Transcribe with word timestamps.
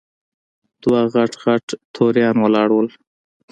دوه 0.83 1.01
غټ 1.13 1.31
غټ 1.43 1.65
توریان 1.95 2.35
ولاړ 2.39 2.69
وو. 2.75 2.83